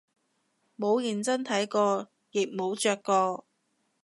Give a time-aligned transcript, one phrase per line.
[0.79, 3.45] 冇認真睇過亦冇着過